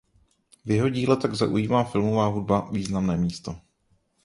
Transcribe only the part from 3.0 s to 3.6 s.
místo.